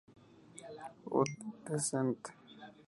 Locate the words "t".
1.29-1.31